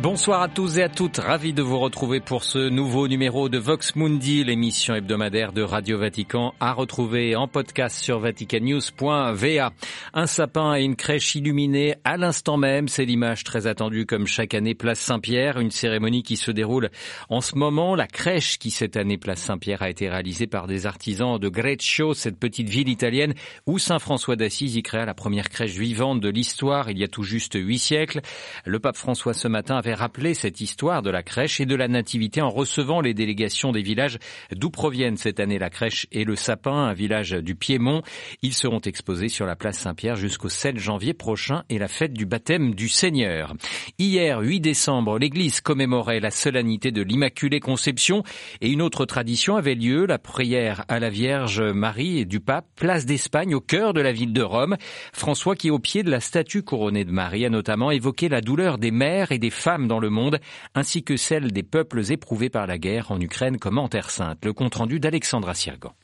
[0.00, 3.58] Bonsoir à tous et à toutes, ravi de vous retrouver pour ce nouveau numéro de
[3.58, 9.70] Vox Mundi, l'émission hebdomadaire de Radio Vatican, à retrouver en podcast sur vaticanews.va.
[10.12, 14.54] Un sapin et une crèche illuminée à l'instant même, c'est l'image très attendue comme chaque
[14.54, 16.90] année Place Saint-Pierre, une cérémonie qui se déroule
[17.28, 17.94] en ce moment.
[17.94, 22.14] La crèche qui cette année Place Saint-Pierre a été réalisée par des artisans de Greccio,
[22.14, 23.34] cette petite ville italienne
[23.66, 27.08] où Saint François d'Assise y créa la première crèche vivante de l'histoire il y a
[27.08, 28.22] tout juste huit siècles.
[28.64, 31.88] Le pape François ce matin avait rappelé cette histoire de la crèche et de la
[31.88, 34.18] nativité en recevant les délégations des villages
[34.50, 38.00] d'où proviennent cette année la crèche et le sapin, un village du Piémont.
[38.40, 42.24] Ils seront exposés sur la place Saint-Pierre jusqu'au 7 janvier prochain et la fête du
[42.24, 43.52] baptême du Seigneur.
[43.98, 48.22] Hier, 8 décembre, l'église commémorait la solennité de l'Immaculée Conception
[48.62, 52.68] et une autre tradition avait lieu, la prière à la Vierge Marie et du pape,
[52.76, 54.78] place d'Espagne au cœur de la ville de Rome.
[55.12, 58.78] François qui, au pied de la statue couronnée de Marie, a notamment évoqué la douleur
[58.78, 60.40] des mères et des femmes dans le monde,
[60.74, 64.44] ainsi que celle des peuples éprouvés par la guerre en Ukraine comme en Terre Sainte.
[64.44, 65.94] Le compte-rendu d'Alexandra Sirgan.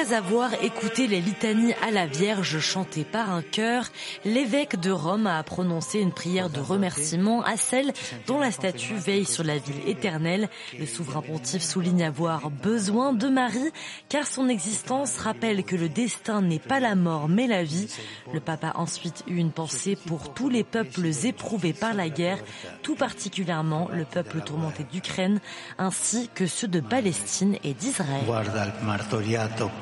[0.00, 3.84] Après avoir écouté les litanies à la Vierge chantées par un chœur,
[4.24, 7.92] l'évêque de Rome a prononcé une prière de remerciement à celle
[8.26, 10.48] dont la statue veille sur la ville éternelle.
[10.78, 13.72] Le souverain pontife souligne avoir besoin de Marie
[14.08, 17.88] car son existence rappelle que le destin n'est pas la mort mais la vie.
[18.32, 22.38] Le pape a ensuite eu une pensée pour tous les peuples éprouvés par la guerre,
[22.82, 25.40] tout particulièrement le peuple tourmenté d'Ukraine
[25.76, 28.24] ainsi que ceux de Palestine et d'Israël.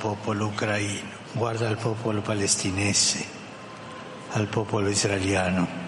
[0.09, 3.38] popolo ucraino, guarda al popolo palestinese.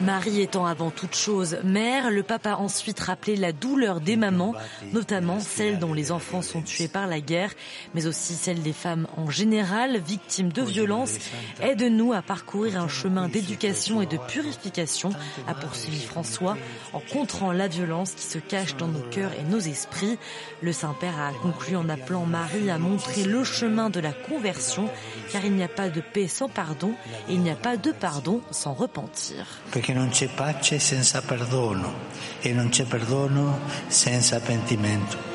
[0.00, 4.54] Marie étant avant toute chose mère, le pape a ensuite rappelé la douleur des mamans,
[4.92, 7.52] notamment celles dont les enfants sont tués par la guerre,
[7.94, 11.18] mais aussi celle des femmes en général, victimes de violences.
[11.60, 15.10] Aide-nous à parcourir un chemin d'éducation et de purification,
[15.46, 16.56] a poursuivi François,
[16.92, 20.18] en contrant la violence qui se cache dans nos cœurs et nos esprits.
[20.62, 24.88] Le Saint-Père a conclu en appelant Marie à montrer le chemin de la conversion,
[25.32, 26.92] car il n'y a pas de paix sans pardon
[27.28, 29.46] et il n'y a pas de pardon sans repentir.
[29.70, 31.92] Perché non c'è pace senza perdono
[32.40, 33.58] e non c'è perdono
[33.88, 35.29] senza pentimento.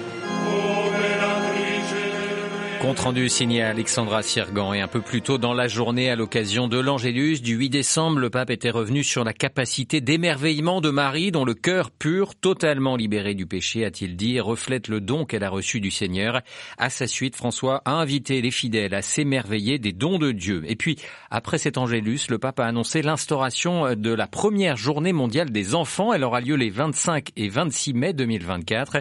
[2.85, 6.67] Compte rendu signé Alexandra Sirgan et un peu plus tôt dans la journée à l'occasion
[6.67, 11.31] de l'Angélus du 8 décembre, le pape était revenu sur la capacité d'émerveillement de Marie
[11.31, 15.49] dont le cœur pur, totalement libéré du péché, a-t-il dit, reflète le don qu'elle a
[15.49, 16.41] reçu du Seigneur.
[16.77, 20.61] À sa suite, François a invité les fidèles à s'émerveiller des dons de Dieu.
[20.67, 20.99] Et puis,
[21.31, 26.13] après cet Angélus, le pape a annoncé l'instauration de la première journée mondiale des enfants.
[26.13, 28.97] Elle aura lieu les 25 et 26 mai 2024.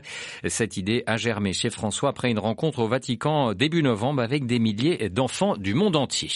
[0.46, 4.58] Cette idée a germé chez François après une rencontre au Vatican début novembre avec des
[4.58, 6.30] milliers d'enfants du monde entier.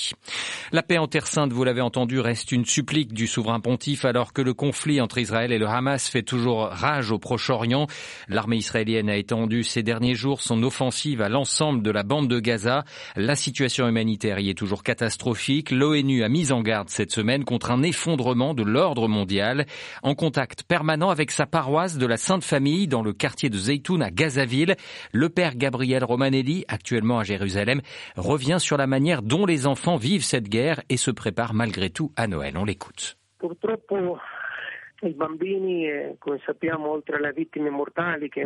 [0.73, 4.33] La paix en Terre Sainte, vous l'avez entendu, reste une supplique du souverain pontife alors
[4.33, 7.87] que le conflit entre Israël et le Hamas fait toujours rage au Proche-Orient.
[8.29, 12.41] L'armée israélienne a étendu ces derniers jours son offensive à l'ensemble de la bande de
[12.41, 12.85] Gaza.
[13.17, 15.71] La situation humanitaire y est toujours catastrophique.
[15.71, 19.67] L'ONU a mis en garde cette semaine contre un effondrement de l'ordre mondial.
[20.03, 24.03] En contact permanent avec sa paroisse de la Sainte Famille dans le quartier de Zeytoun
[24.03, 24.77] à Gazaville,
[25.13, 27.81] le père Gabriel Romanelli, actuellement à Jérusalem,
[28.17, 32.13] revient sur la manière dont les enfants vivent cette guerre et se préparent malgré tout
[32.17, 32.57] à Noël.
[32.57, 33.17] On l'écoute.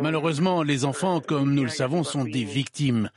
[0.01, 3.09] Malheureusement, les enfants, comme nous le savons, sont des victimes.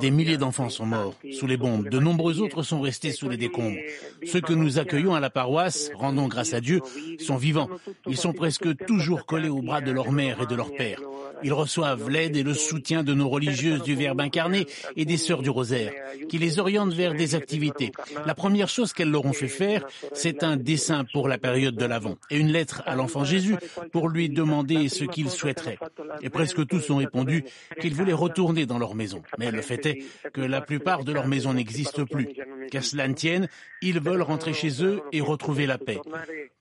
[0.00, 1.88] Des milliers d'enfants sont morts sous les bombes.
[1.88, 3.78] De nombreux autres sont restés sous les décombres.
[4.24, 6.80] Ceux que nous accueillons à la paroisse, rendons grâce à Dieu,
[7.18, 7.68] sont vivants.
[8.06, 11.00] Ils sont presque toujours collés aux bras de leur mère et de leur père.
[11.42, 14.66] Ils reçoivent l'aide et le soutien de nos religieuses du Verbe incarné
[14.96, 15.92] et des sœurs du Rosaire,
[16.28, 17.92] qui les orientent vers des activités.
[18.24, 21.84] La première chose qu'elles leur ont fait faire, c'est un dessin pour la période de
[21.84, 23.56] l'Avent et une lettre à l'enfant Jésus
[23.92, 25.78] pour lui demander ce qu'il souhaiterait.
[26.22, 27.44] Et presque tous ont répondu
[27.80, 29.22] qu'ils voulaient retourner dans leur maison.
[29.38, 32.28] Mais le fait est que la plupart de leurs maisons n'existent plus.
[32.70, 33.48] Qu'à cela ne tienne,
[33.82, 36.00] ils veulent rentrer chez eux et retrouver la paix.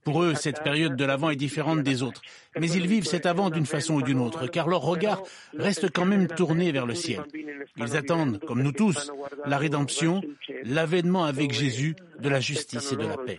[0.03, 2.21] Pour eux, cette période de l'Avent est différente des autres.
[2.59, 5.23] Mais ils vivent cet Avent d'une façon ou d'une autre, car leur regard
[5.57, 7.21] reste quand même tourné vers le ciel.
[7.77, 9.11] Ils attendent, comme nous tous,
[9.45, 10.21] la rédemption,
[10.63, 13.37] l'avènement avec Jésus de la justice et de la paix.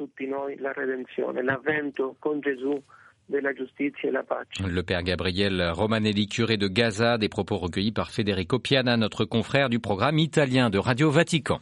[4.66, 9.70] Le père Gabriel Romanelli, curé de Gaza, des propos recueillis par Federico Piana, notre confrère
[9.70, 11.60] du programme italien de Radio Vatican.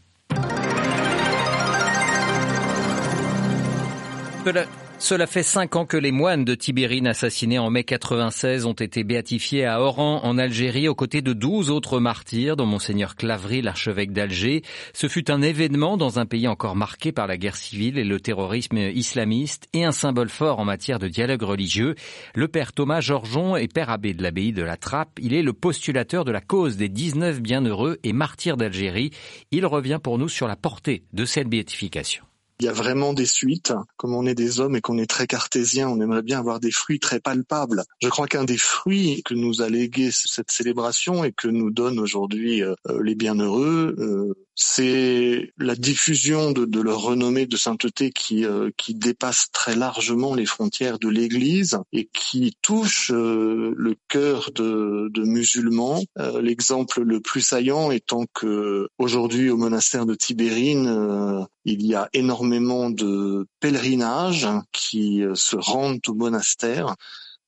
[5.03, 9.03] Cela fait cinq ans que les moines de Tibérine assassinés en mai 96 ont été
[9.03, 14.13] béatifiés à Oran, en Algérie, aux côtés de douze autres martyrs, dont Monseigneur Clavry, l'archevêque
[14.13, 14.63] d'Alger.
[14.95, 18.21] Ce fut un événement dans un pays encore marqué par la guerre civile et le
[18.21, 21.97] terrorisme islamiste et un symbole fort en matière de dialogue religieux.
[22.37, 25.19] Le père Thomas Georgeon est père abbé de l'abbaye de la Trappe.
[25.21, 29.11] Il est le postulateur de la cause des 19 bienheureux et martyrs d'Algérie.
[29.51, 32.23] Il revient pour nous sur la portée de cette béatification
[32.63, 33.73] il y a vraiment des suites.
[33.97, 36.71] Comme on est des hommes et qu'on est très cartésien, on aimerait bien avoir des
[36.71, 37.83] fruits très palpables.
[38.01, 41.99] Je crois qu'un des fruits que nous a légué cette célébration et que nous donnent
[41.99, 48.71] aujourd'hui euh, les bienheureux, euh, c'est la diffusion de, leur renommée de sainteté qui, euh,
[48.77, 55.23] qui dépasse très largement les frontières de l'Église et qui touche le cœur de, de
[55.23, 56.03] musulmans.
[56.41, 62.91] L'exemple le plus saillant étant que aujourd'hui au monastère de Tibérine, il y a énormément
[62.91, 66.97] de pèlerinages qui euh, se rendent au monastère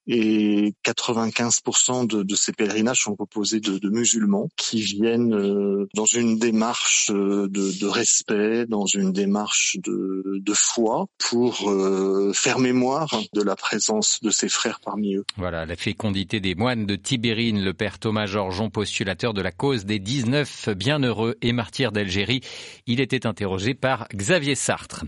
[0.07, 6.05] et 95% de, de, ces pèlerinages sont composés de, de musulmans qui viennent euh, dans
[6.05, 13.09] une démarche euh, de, de, respect, dans une démarche de, foi pour euh, faire mémoire
[13.33, 15.25] de la présence de ses frères parmi eux.
[15.37, 19.85] Voilà, la fécondité des moines de Tibérine, le père Thomas Georgeon, postulateur de la cause
[19.85, 22.41] des 19 bienheureux et martyrs d'Algérie.
[22.87, 25.05] Il était interrogé par Xavier Sartre.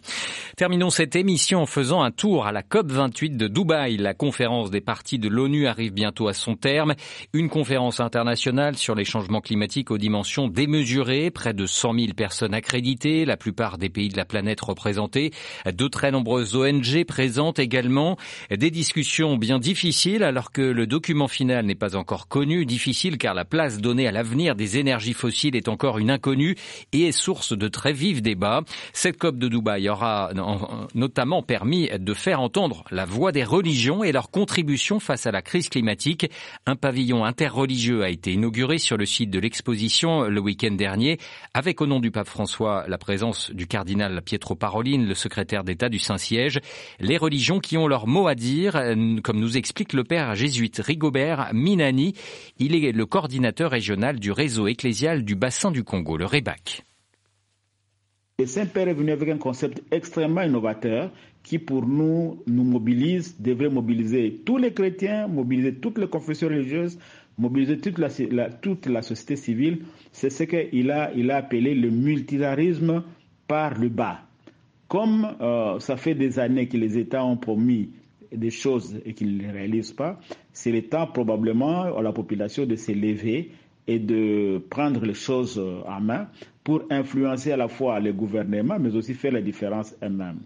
[0.57, 4.71] Terminons cette émission en faisant un tour à la COP 28 de Dubaï, la conférence
[4.71, 6.95] des partie de l'ONU arrive bientôt à son terme.
[7.35, 12.55] Une conférence internationale sur les changements climatiques aux dimensions démesurées, près de 100 000 personnes
[12.55, 15.33] accréditées, la plupart des pays de la planète représentés,
[15.67, 18.17] de très nombreuses ONG présentes également,
[18.51, 23.35] des discussions bien difficiles alors que le document final n'est pas encore connu, difficile car
[23.35, 26.55] la place donnée à l'avenir des énergies fossiles est encore une inconnue
[26.93, 28.63] et est source de très vifs débats.
[28.93, 30.31] Cette COP de Dubaï aura
[30.95, 35.43] notamment permis de faire entendre la voix des religions et leur contribution face à la
[35.43, 36.31] crise climatique.
[36.67, 41.19] Un pavillon interreligieux a été inauguré sur le site de l'exposition le week-end dernier,
[41.55, 45.89] avec au nom du pape François la présence du cardinal Pietro Parolin, le secrétaire d'État
[45.89, 46.61] du Saint-Siège.
[47.01, 48.75] Les religions qui ont leur mot à dire,
[49.23, 52.15] comme nous explique le père jésuite Rigobert Minani.
[52.59, 56.85] Il est le coordinateur régional du réseau ecclésial du bassin du Congo, le REBAC.
[58.39, 61.11] Le Saint-Père est venu avec un concept extrêmement innovateur
[61.47, 66.99] qui, pour nous, nous mobilise, devrait mobiliser tous les chrétiens, mobiliser toutes les confessions religieuses,
[67.39, 69.83] mobiliser toute la, toute la société civile.
[70.11, 73.05] C'est ce qu'il a, il a appelé le multilarisme
[73.47, 74.23] par le bas.
[74.89, 77.91] Comme euh, ça fait des années que les États ont promis
[78.33, 80.19] des choses et qu'ils ne réalisent pas,
[80.53, 83.53] c'est le temps probablement à la population de s'élever
[83.87, 86.27] et de prendre les choses en main
[86.65, 90.41] pour influencer à la fois les gouvernements, mais aussi faire la différence eux-mêmes.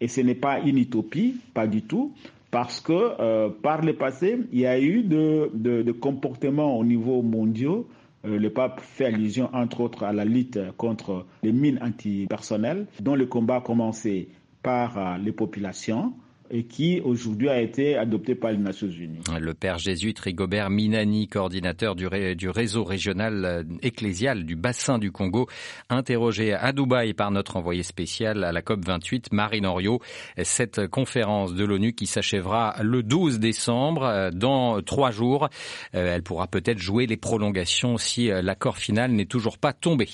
[0.00, 2.12] Et ce n'est pas une utopie, pas du tout,
[2.50, 7.22] parce que euh, par le passé, il y a eu de, de, comportements au niveau
[7.22, 7.82] mondial.
[8.24, 13.14] Euh, le pape fait allusion, entre autres, à la lutte contre les mines antipersonnelles, dont
[13.14, 14.28] le combat a commencé
[14.62, 16.12] par euh, les populations
[16.50, 19.20] et qui aujourd'hui a été adopté par les Nations Unies.
[19.38, 25.48] Le père jésuite Rigobert Minani, coordinateur du, réseau régional euh, ecclésial du bassin du Congo,
[25.88, 30.00] interrogé à Dubaï par notre envoyé spécial à la COP 28, Marine Henriot.
[30.42, 35.48] Cette conférence de l'ONU qui s'achèvera le 12 décembre, euh, dans trois jours,
[35.94, 40.08] euh, elle pourra peut-être jouer les prolongations si l'accord final n'est toujours pas tombé.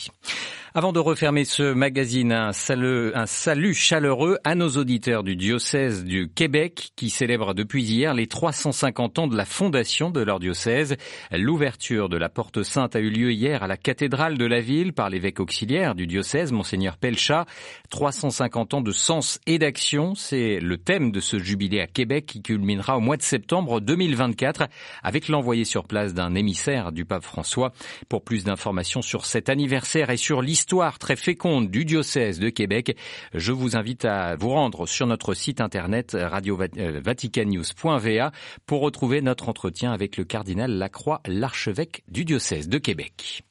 [0.75, 6.93] Avant de refermer ce magazine, un salut, chaleureux à nos auditeurs du diocèse du Québec
[6.97, 10.97] qui célèbrent depuis hier les 350 ans de la fondation de leur diocèse.
[11.31, 14.95] L'ouverture de la porte sainte a eu lieu hier à la cathédrale de la ville
[14.95, 17.45] par l'évêque auxiliaire du diocèse, monseigneur Pelcha.
[17.91, 22.41] 350 ans de sens et d'action, c'est le thème de ce jubilé à Québec qui
[22.41, 24.69] culminera au mois de septembre 2024
[25.03, 27.75] avec l'envoyé sur place d'un émissaire du pape François.
[28.09, 32.49] Pour plus d'informations sur cet anniversaire et sur l'histoire histoire très féconde du diocèse de
[32.49, 32.97] Québec,
[33.35, 38.31] je vous invite à vous rendre sur notre site internet radiovaticannews.va
[38.65, 43.43] pour retrouver notre entretien avec le cardinal Lacroix, l'archevêque du diocèse de Québec.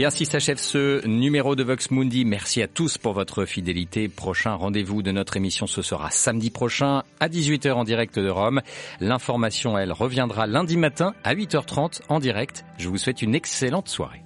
[0.00, 2.24] Et ainsi s'achève ce numéro de Vox Mundi.
[2.24, 4.08] Merci à tous pour votre fidélité.
[4.08, 8.62] Prochain rendez-vous de notre émission, ce sera samedi prochain à 18h en direct de Rome.
[9.00, 12.64] L'information, elle, reviendra lundi matin à 8h30 en direct.
[12.78, 14.22] Je vous souhaite une excellente soirée.